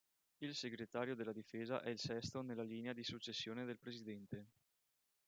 [0.39, 4.47] Il segretario della difesa è il sesto nella linea di successione del presidente.